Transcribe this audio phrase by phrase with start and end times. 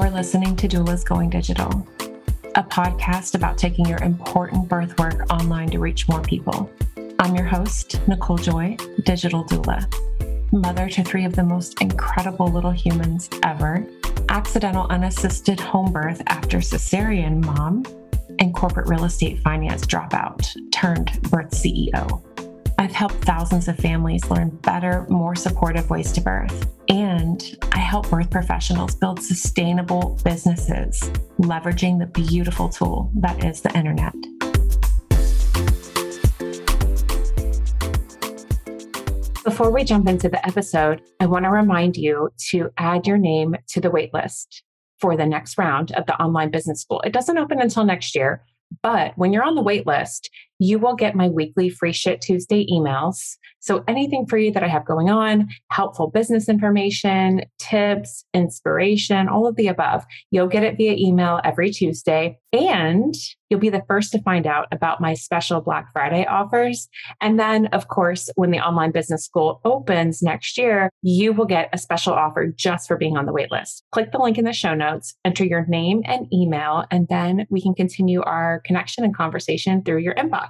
[0.00, 1.86] You're listening to Doulas Going Digital,
[2.54, 6.70] a podcast about taking your important birth work online to reach more people.
[7.18, 9.84] I'm your host, Nicole Joy, digital doula,
[10.52, 13.86] mother to three of the most incredible little humans ever,
[14.30, 17.84] accidental unassisted home birth after cesarean mom,
[18.38, 22.24] and corporate real estate finance dropout turned birth CEO.
[22.78, 26.79] I've helped thousands of families learn better, more supportive ways to birth.
[27.00, 31.00] And I help birth professionals build sustainable businesses,
[31.38, 34.12] leveraging the beautiful tool that is the internet.
[39.42, 43.56] Before we jump into the episode, I want to remind you to add your name
[43.68, 44.60] to the waitlist
[44.98, 47.00] for the next round of the online business school.
[47.00, 48.44] It doesn't open until next year,
[48.82, 50.28] but when you're on the wait list,
[50.60, 53.36] you will get my weekly free shit Tuesday emails.
[53.60, 59.56] So anything you that I have going on, helpful business information, tips, inspiration, all of
[59.56, 62.38] the above, you'll get it via email every Tuesday.
[62.52, 63.14] And
[63.48, 66.88] you'll be the first to find out about my special Black Friday offers.
[67.20, 71.68] And then, of course, when the online business school opens next year, you will get
[71.72, 73.82] a special offer just for being on the waitlist.
[73.92, 77.60] Click the link in the show notes, enter your name and email, and then we
[77.60, 80.49] can continue our connection and conversation through your inbox.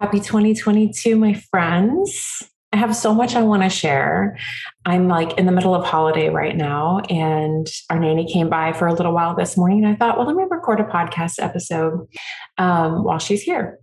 [0.00, 2.42] Happy 2022, my friends.
[2.72, 4.38] I have so much I want to share.
[4.86, 8.86] I'm like in the middle of holiday right now, and our nanny came by for
[8.86, 9.84] a little while this morning.
[9.84, 12.08] And I thought, well, let me record a podcast episode
[12.56, 13.78] um, while she's here.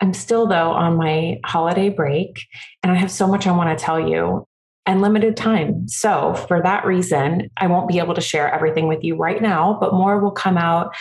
[0.00, 2.40] I'm still, though, on my holiday break,
[2.82, 4.46] and I have so much I want to tell you
[4.86, 5.86] and limited time.
[5.86, 9.76] So, for that reason, I won't be able to share everything with you right now,
[9.78, 10.94] but more will come out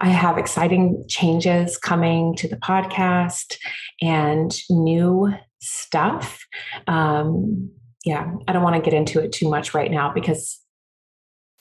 [0.00, 3.56] I have exciting changes coming to the podcast
[4.00, 6.46] and new stuff.
[6.86, 7.70] Um,
[8.04, 10.60] yeah, I don't want to get into it too much right now because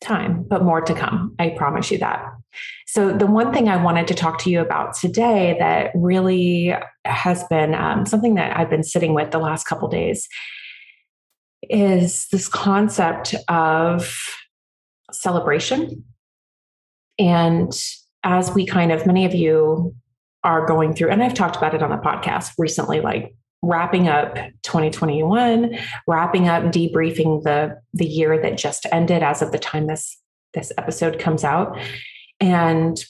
[0.02, 1.36] time, but more to come.
[1.40, 2.24] I promise you that.
[2.86, 6.74] So, the one thing I wanted to talk to you about today that really
[7.06, 10.28] has been um, something that I've been sitting with the last couple days
[11.64, 14.16] is this concept of
[15.12, 16.06] celebration
[17.20, 17.72] and
[18.23, 19.95] as we kind of, many of you
[20.44, 24.35] are going through, and I've talked about it on the podcast recently, like wrapping up
[24.63, 30.17] 2021, wrapping up debriefing the the year that just ended as of the time this
[30.53, 31.78] this episode comes out.
[32.39, 33.03] And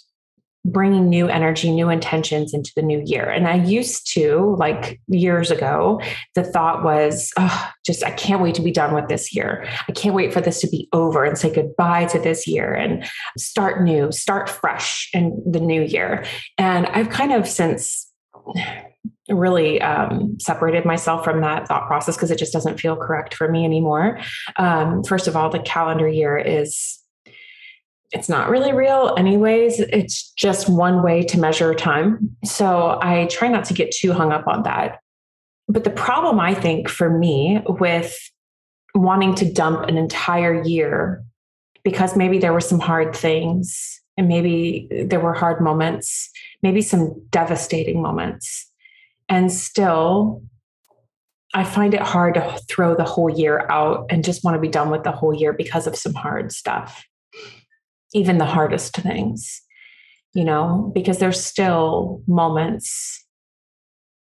[0.68, 3.30] bringing new energy, new intentions into the new year.
[3.30, 6.02] And I used to, like years ago,
[6.36, 9.66] the thought was, oh, just, I can't wait to be done with this year.
[9.88, 13.06] I can't wait for this to be over and say goodbye to this year and
[13.38, 16.26] start new, start fresh in the new year.
[16.58, 18.12] And I've kind of since
[19.30, 23.50] really um, separated myself from that thought process because it just doesn't feel correct for
[23.50, 24.20] me anymore.
[24.58, 27.00] Um, first of all, the calendar year is
[28.12, 29.80] it's not really real anyways.
[29.80, 32.36] It's just one way to measure time.
[32.46, 35.00] So i try not to get too hung up on that.
[35.68, 38.18] But the problem i think for me with
[38.96, 41.24] wanting to dump an entire year
[41.84, 46.32] because maybe there were some hard things and maybe there were hard moments
[46.64, 48.70] maybe some devastating moments.
[49.30, 50.42] And still
[51.54, 54.68] I find it hard to throw the whole year out and just want to be
[54.68, 57.06] done with the whole year because of some hard stuff
[58.14, 59.62] even the hardest things,
[60.34, 63.26] you know, because there's still moments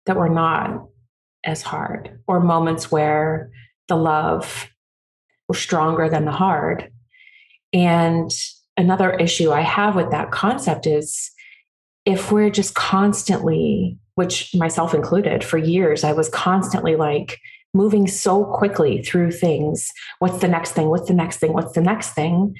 [0.05, 0.85] that were not
[1.43, 3.51] as hard, or moments where
[3.87, 4.69] the love
[5.47, 6.91] was stronger than the hard.
[7.73, 8.31] And
[8.75, 11.31] another issue I have with that concept is
[12.05, 17.39] if we're just constantly, which myself included, for years, I was constantly like,
[17.73, 19.91] moving so quickly through things.
[20.19, 20.87] What's the next thing?
[20.87, 21.53] What's the next thing?
[21.53, 22.55] What's the next thing?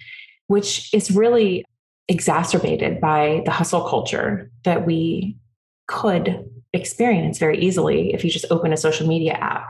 [0.47, 1.65] Which is really
[2.07, 5.37] exacerbated by the hustle culture that we
[5.87, 9.67] could experience very easily if you just open a social media app.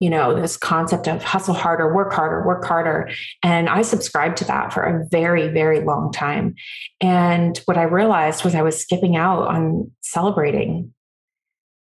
[0.00, 3.10] You know, this concept of hustle harder, work harder, work harder.
[3.42, 6.54] And I subscribed to that for a very, very long time.
[7.00, 10.92] And what I realized was I was skipping out on celebrating.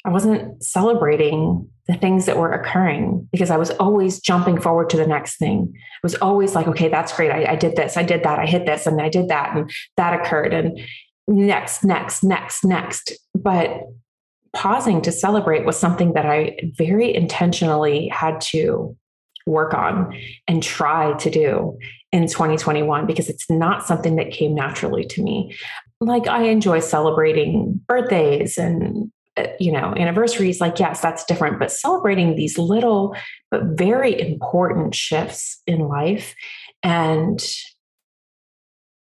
[0.05, 4.97] I wasn't celebrating the things that were occurring because I was always jumping forward to
[4.97, 5.73] the next thing.
[5.75, 7.31] I was always like, okay, that's great.
[7.31, 9.71] I, I, did this, I did that, I hit this, and I did that, and
[9.97, 10.53] that occurred.
[10.53, 10.81] And
[11.29, 13.12] next, next, next, next.
[13.35, 13.83] But
[14.53, 18.97] pausing to celebrate was something that I very intentionally had to
[19.47, 20.19] work on
[20.49, 21.79] and try to do
[22.11, 25.55] in 2021 because it's not something that came naturally to me.
[26.00, 31.71] Like I enjoy celebrating birthdays and Uh, you know anniversaries like yes that's different but
[31.71, 33.15] celebrating these little
[33.50, 36.35] but very important shifts in life
[36.83, 37.44] and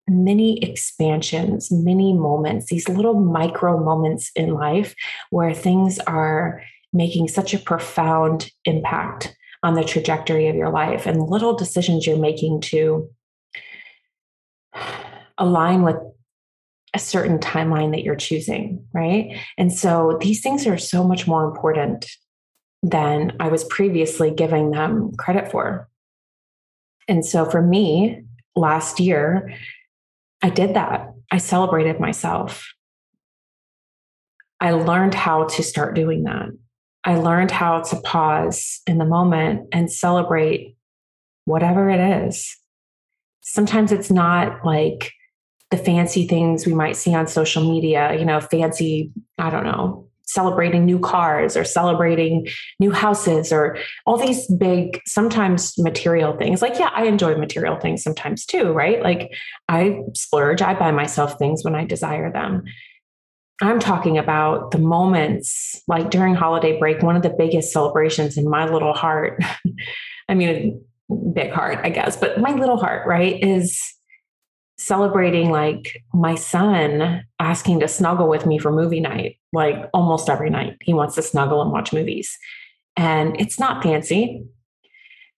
[0.08, 4.94] many expansions, many moments, these little micro moments in life
[5.30, 11.22] where things are making such a profound impact on the trajectory of your life and
[11.22, 13.08] little decisions you're making to
[15.38, 15.96] align with
[16.94, 19.38] a certain timeline that you're choosing, right?
[19.56, 22.06] And so these things are so much more important
[22.82, 25.88] than I was previously giving them credit for.
[27.08, 28.24] And so for me,
[28.54, 29.54] last year,
[30.42, 31.12] I did that.
[31.30, 32.68] I celebrated myself.
[34.60, 36.48] I learned how to start doing that.
[37.04, 40.76] I learned how to pause in the moment and celebrate
[41.46, 42.56] whatever it is.
[43.40, 45.12] Sometimes it's not like
[45.72, 50.06] the fancy things we might see on social media, you know, fancy, I don't know,
[50.26, 52.46] celebrating new cars or celebrating
[52.78, 56.60] new houses or all these big, sometimes material things.
[56.60, 59.02] Like, yeah, I enjoy material things sometimes too, right?
[59.02, 59.32] Like,
[59.66, 62.64] I splurge, I buy myself things when I desire them.
[63.62, 68.48] I'm talking about the moments like during holiday break, one of the biggest celebrations in
[68.48, 69.42] my little heart.
[70.28, 70.84] I mean,
[71.32, 73.80] big heart, I guess, but my little heart, right, is
[74.86, 80.50] celebrating like my son asking to snuggle with me for movie night, like almost every
[80.50, 80.76] night.
[80.82, 82.36] He wants to snuggle and watch movies.
[82.96, 84.44] And it's not fancy.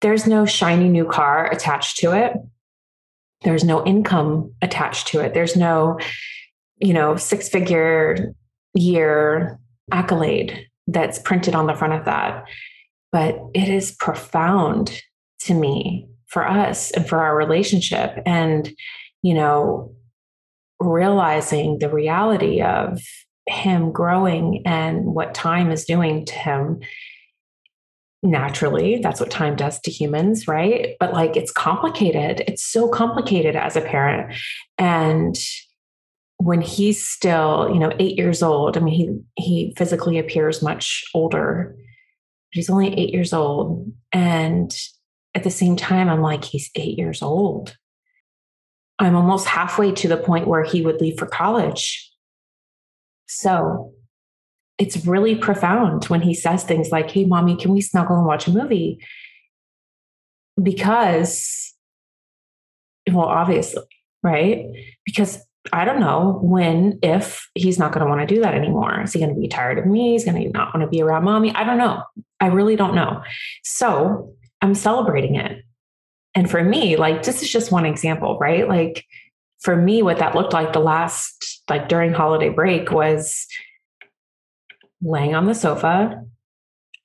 [0.01, 2.33] There's no shiny new car attached to it.
[3.43, 5.35] There's no income attached to it.
[5.35, 5.99] There's no
[6.79, 8.35] you know, six figure
[8.75, 9.59] year
[9.93, 12.45] accolade that's printed on the front of that.
[13.13, 15.01] But it is profound
[15.41, 18.21] to me for us and for our relationship.
[18.27, 18.73] And,
[19.25, 19.93] you know,
[20.79, 23.01] realizing the reality of
[23.47, 26.81] him growing and what time is doing to him
[28.23, 33.55] naturally that's what time does to humans right but like it's complicated it's so complicated
[33.55, 34.35] as a parent
[34.79, 35.37] and
[36.45, 38.95] when he's still, you know, eight years old, I mean,
[39.37, 41.77] he he physically appears much older.
[42.51, 43.91] He's only eight years old.
[44.13, 44.77] And
[45.35, 47.77] at the same time, I'm like, he's eight years old.
[48.99, 52.11] I'm almost halfway to the point where he would leave for college.
[53.27, 53.93] So
[54.79, 58.47] it's really profound when he says things like, Hey, mommy, can we snuggle and watch
[58.47, 58.99] a movie?
[60.61, 61.75] Because,
[63.11, 63.83] well, obviously,
[64.23, 64.67] right?
[65.05, 69.03] Because I don't know when, if he's not going to want to do that anymore.
[69.03, 70.13] Is he going to be tired of me?
[70.13, 71.55] He's going to not want to be around mommy.
[71.55, 72.03] I don't know.
[72.41, 73.23] I really don't know.
[73.63, 75.65] So I'm celebrating it.
[76.35, 78.69] And for me, like, this is just one example, right?
[78.69, 79.05] Like,
[79.61, 83.47] for me, what that looked like the last, like during holiday break was
[85.01, 86.23] laying on the sofa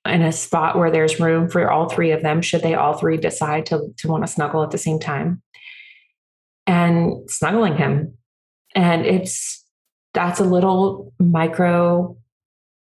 [0.04, 3.16] in a spot where there's room for all three of them, should they all three
[3.16, 5.42] decide to, to want to snuggle at the same time,
[6.66, 8.16] and snuggling him
[8.74, 9.64] and it's
[10.14, 12.16] that's a little micro,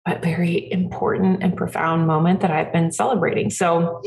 [0.04, 3.50] but very important and profound moment that I've been celebrating.
[3.50, 4.02] So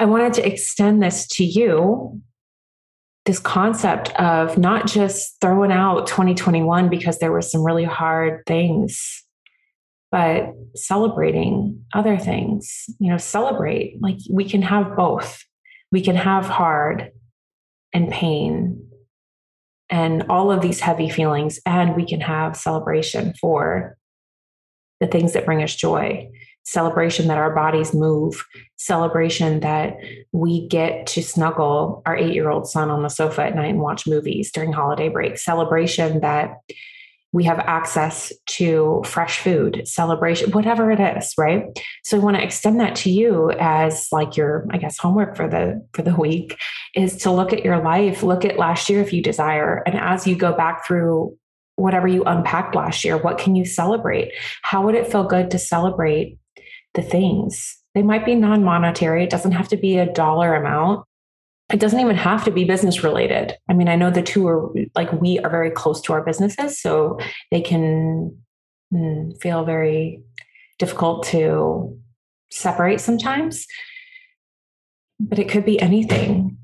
[0.00, 2.22] I wanted to extend this to you
[3.26, 9.24] this concept of not just throwing out 2021 because there were some really hard things
[10.10, 12.86] but celebrating other things.
[12.98, 15.44] You know celebrate like we can have both.
[15.92, 17.12] We can have hard
[17.92, 18.88] and pain
[19.90, 23.96] and all of these heavy feelings, and we can have celebration for
[25.00, 26.30] the things that bring us joy
[26.64, 28.44] celebration that our bodies move,
[28.76, 29.96] celebration that
[30.32, 33.80] we get to snuggle our eight year old son on the sofa at night and
[33.80, 36.56] watch movies during holiday break, celebration that
[37.32, 41.64] we have access to fresh food celebration whatever it is right?
[42.02, 45.48] So i want to extend that to you as like your i guess homework for
[45.48, 46.58] the for the week
[46.94, 50.26] is to look at your life look at last year if you desire and as
[50.26, 51.36] you go back through
[51.76, 54.32] whatever you unpacked last year what can you celebrate?
[54.62, 56.38] How would it feel good to celebrate
[56.94, 61.04] the things they might be non-monetary it doesn't have to be a dollar amount
[61.72, 63.56] it doesn't even have to be business related.
[63.68, 66.80] I mean, I know the two are like we are very close to our businesses,
[66.80, 67.18] so
[67.50, 68.36] they can
[68.92, 70.20] mm, feel very
[70.78, 71.96] difficult to
[72.50, 73.66] separate sometimes.
[75.20, 76.56] But it could be anything.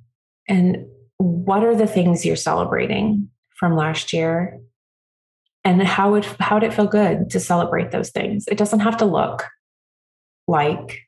[0.48, 0.86] And
[1.18, 4.58] what are the things you're celebrating from last year?
[5.64, 8.46] And how would how did it feel good to celebrate those things?
[8.48, 9.44] It doesn't have to look
[10.46, 11.00] like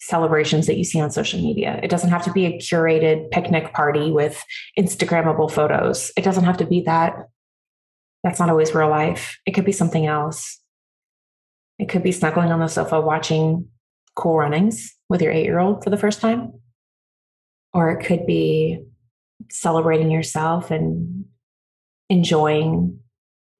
[0.00, 1.80] celebrations that you see on social media.
[1.82, 4.42] It doesn't have to be a curated picnic party with
[4.78, 6.12] Instagrammable photos.
[6.16, 7.14] It doesn't have to be that.
[8.22, 9.38] That's not always real life.
[9.46, 10.60] It could be something else.
[11.78, 13.68] It could be snuggling on the sofa watching
[14.14, 16.52] cool runnings with your eight year old for the first time.
[17.72, 18.84] Or it could be
[19.50, 21.24] celebrating yourself and
[22.08, 23.00] enjoying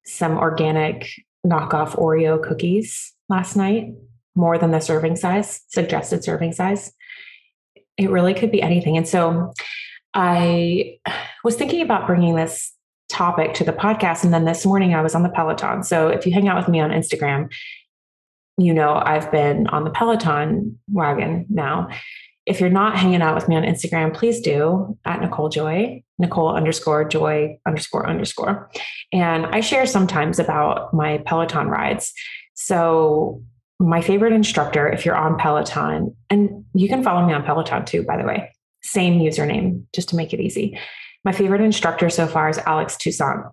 [0.05, 1.07] some organic
[1.45, 3.93] knockoff Oreo cookies last night,
[4.35, 6.93] more than the serving size, suggested serving size.
[7.97, 8.97] It really could be anything.
[8.97, 9.53] And so
[10.13, 10.97] I
[11.43, 12.73] was thinking about bringing this
[13.09, 14.23] topic to the podcast.
[14.23, 15.83] And then this morning I was on the Peloton.
[15.83, 17.51] So if you hang out with me on Instagram,
[18.57, 21.89] you know I've been on the Peloton wagon now.
[22.45, 26.55] If you're not hanging out with me on Instagram, please do at Nicole Joy, Nicole
[26.55, 28.69] underscore joy underscore underscore.
[29.11, 32.13] And I share sometimes about my Peloton rides.
[32.53, 33.41] So
[33.79, 38.03] my favorite instructor, if you're on Peloton, and you can follow me on Peloton too,
[38.03, 38.51] by the way,
[38.83, 40.79] same username, just to make it easy.
[41.23, 43.45] My favorite instructor so far is Alex Toussaint.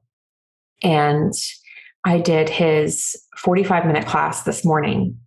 [0.82, 1.32] And
[2.04, 5.18] I did his 45 minute class this morning.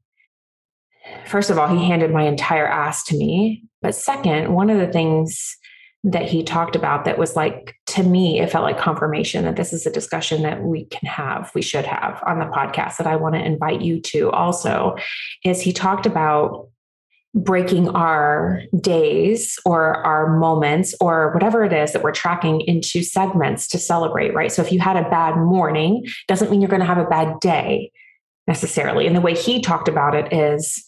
[1.26, 3.64] First of all, he handed my entire ass to me.
[3.82, 5.58] But second, one of the things
[6.06, 9.74] that he talked about that was like, to me, it felt like confirmation that this
[9.74, 13.16] is a discussion that we can have, we should have on the podcast that I
[13.16, 14.96] want to invite you to also,
[15.44, 16.70] is he talked about
[17.34, 23.68] breaking our days or our moments or whatever it is that we're tracking into segments
[23.68, 24.52] to celebrate, right?
[24.52, 27.40] So if you had a bad morning, doesn't mean you're going to have a bad
[27.40, 27.92] day
[28.48, 29.08] necessarily.
[29.08, 30.84] And the way he talked about it is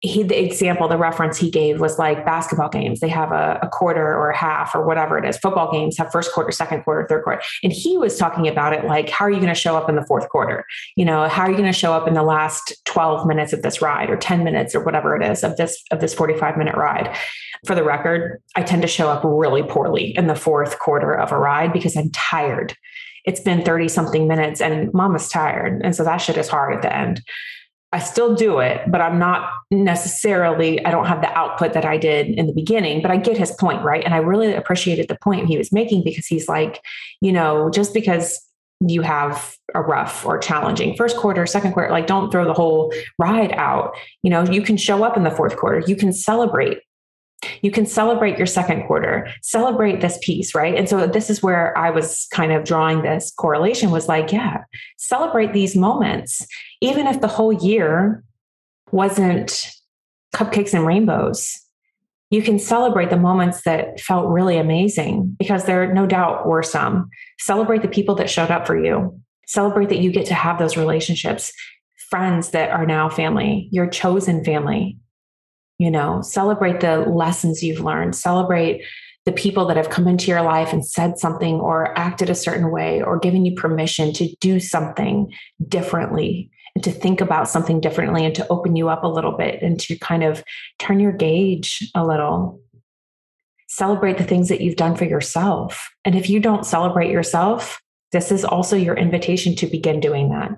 [0.00, 3.00] he the example the reference he gave was like basketball games.
[3.00, 5.38] They have a, a, quarter or a half or whatever it is.
[5.38, 7.40] Football games have first quarter second quarter third quarter.
[7.62, 9.96] And he was talking about it like how are you going to show up in
[9.96, 10.66] the fourth quarter?
[10.96, 13.62] You know how are you going to show up in the last 12 minutes of
[13.62, 16.76] this ride or 10 minutes or whatever it is of this of this 45 minute
[16.76, 17.16] ride?
[17.64, 21.32] For the record i tend to show up really poorly in the fourth quarter of
[21.32, 22.76] a ride because i'm tired.
[23.24, 25.80] It's been 30 something minutes and mama's tired.
[25.82, 27.22] And so that shit is hard at the end
[27.96, 31.96] I still do it, but I'm not necessarily, I don't have the output that I
[31.96, 34.04] did in the beginning, but I get his point, right?
[34.04, 36.82] And I really appreciated the point he was making because he's like,
[37.22, 38.38] you know, just because
[38.86, 42.92] you have a rough or challenging first quarter, second quarter, like don't throw the whole
[43.18, 43.96] ride out.
[44.22, 46.82] You know, you can show up in the fourth quarter, you can celebrate
[47.62, 49.28] you can celebrate your second quarter.
[49.42, 50.74] Celebrate this piece right?
[50.74, 54.64] And so this is where i was kind of drawing this correlation was like yeah
[54.98, 56.46] celebrate these moments.
[56.80, 58.24] Even if the whole year
[58.90, 59.70] wasn't
[60.34, 61.66] cupcakes and rainbows
[62.30, 67.08] you can celebrate the moments that felt really amazing because there no doubt were some.
[67.38, 69.20] Celebrate the people that showed up for you.
[69.46, 71.52] Celebrate that you get to have those relationships.
[72.10, 74.98] Friends that are now family your chosen family
[75.78, 78.82] you know celebrate the lessons you've learned celebrate
[79.24, 82.70] the people that have come into your life and said something or acted a certain
[82.70, 85.32] way or given you permission to do something
[85.66, 89.60] differently and to think about something differently and to open you up a little bit
[89.62, 90.44] and to kind of
[90.78, 92.60] turn your gauge a little.
[93.66, 95.90] Celebrate the things that you've done for yourself.
[96.04, 97.80] And if you don't celebrate yourself
[98.12, 100.50] this is also your invitation to begin doing that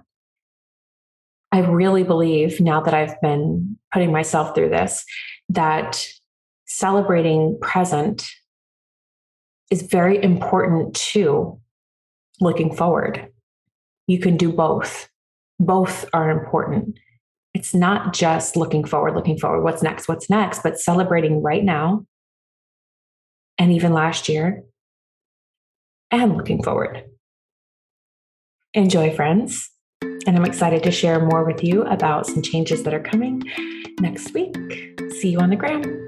[1.50, 5.04] I really believe now that I've been putting myself through this
[5.48, 6.06] that
[6.66, 8.26] celebrating present
[9.70, 11.58] is very important too
[12.40, 13.28] looking forward.
[14.06, 15.08] You can do both.
[15.58, 16.98] Both are important.
[17.54, 22.06] It's not just looking forward, looking forward, what's next, what's next, but celebrating right now
[23.58, 24.62] and even last year
[26.10, 27.04] and looking forward.
[28.74, 29.70] Enjoy, friends.
[30.28, 33.42] And I'm excited to share more with you about some changes that are coming
[33.98, 34.54] next week.
[35.18, 36.07] See you on the gram.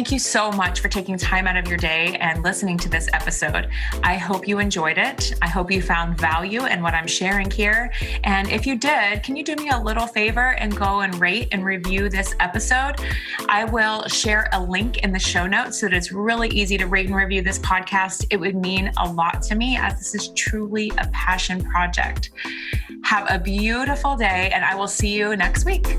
[0.00, 3.06] Thank you so much for taking time out of your day and listening to this
[3.12, 3.68] episode.
[4.02, 5.34] I hope you enjoyed it.
[5.42, 7.92] I hope you found value in what I'm sharing here.
[8.24, 11.48] And if you did, can you do me a little favor and go and rate
[11.52, 12.94] and review this episode?
[13.46, 16.86] I will share a link in the show notes so that it's really easy to
[16.86, 18.26] rate and review this podcast.
[18.30, 22.30] It would mean a lot to me as this is truly a passion project.
[23.04, 25.98] Have a beautiful day, and I will see you next week.